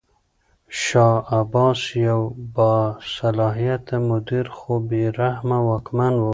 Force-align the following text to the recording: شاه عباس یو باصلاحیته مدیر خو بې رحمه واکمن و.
شاه 0.81 1.17
عباس 1.39 1.81
یو 2.07 2.21
باصلاحیته 2.55 3.95
مدیر 4.09 4.45
خو 4.57 4.73
بې 4.87 5.03
رحمه 5.19 5.59
واکمن 5.67 6.13
و. 6.19 6.25